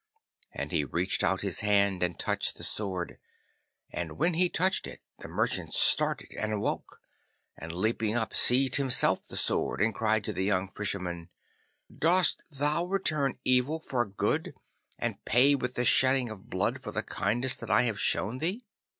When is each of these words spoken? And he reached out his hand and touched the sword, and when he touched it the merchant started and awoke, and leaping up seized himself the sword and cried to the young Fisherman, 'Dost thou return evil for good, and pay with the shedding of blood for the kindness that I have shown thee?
And 0.51 0.71
he 0.71 0.83
reached 0.83 1.23
out 1.23 1.41
his 1.41 1.59
hand 1.59 2.01
and 2.01 2.17
touched 2.17 2.57
the 2.57 2.63
sword, 2.63 3.19
and 3.91 4.17
when 4.17 4.33
he 4.33 4.49
touched 4.49 4.87
it 4.87 4.99
the 5.19 5.27
merchant 5.27 5.75
started 5.75 6.33
and 6.39 6.51
awoke, 6.51 6.99
and 7.55 7.71
leaping 7.71 8.15
up 8.15 8.33
seized 8.33 8.77
himself 8.77 9.23
the 9.25 9.37
sword 9.37 9.79
and 9.79 9.93
cried 9.93 10.23
to 10.23 10.33
the 10.33 10.43
young 10.43 10.67
Fisherman, 10.69 11.29
'Dost 11.95 12.43
thou 12.49 12.85
return 12.85 13.37
evil 13.45 13.77
for 13.79 14.03
good, 14.07 14.55
and 14.97 15.23
pay 15.23 15.53
with 15.53 15.75
the 15.75 15.85
shedding 15.85 16.31
of 16.31 16.49
blood 16.49 16.81
for 16.81 16.91
the 16.91 17.03
kindness 17.03 17.55
that 17.57 17.69
I 17.69 17.83
have 17.83 17.99
shown 18.01 18.39
thee? 18.39 18.65